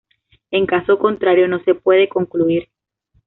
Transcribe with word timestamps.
En 0.49 0.65
caso 0.65 0.97
contrario 0.97 1.47
no 1.47 1.63
se 1.63 1.75
puede 1.75 2.09
concluir. 2.09 2.67